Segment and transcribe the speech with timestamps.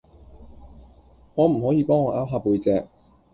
[1.35, 2.87] 可唔可以幫我 𢯎 下背脊